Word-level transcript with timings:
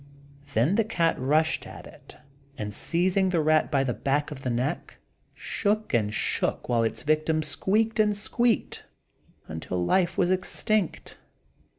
Then 0.55 0.73
the 0.77 0.83
cat 0.83 1.15
rushed 1.19 1.67
at 1.67 1.85
it, 1.85 2.17
and, 2.57 2.73
seizing 2.73 3.29
the 3.29 3.39
rat 3.39 3.69
by 3.69 3.83
the 3.83 3.93
back 3.93 4.31
of 4.31 4.41
the 4.41 4.49
neck, 4.49 4.97
shook 5.35 5.93
and 5.93 6.11
shook 6.11 6.67
while 6.67 6.81
its 6.81 7.03
victim 7.03 7.43
squeaked 7.43 7.99
and 7.99 8.15
squeaked, 8.17 8.83
until 9.47 9.85
life 9.85 10.17
was 10.17 10.31
extinct. 10.31 11.19